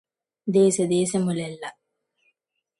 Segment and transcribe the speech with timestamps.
[0.47, 1.63] దేశదేశములెల్ల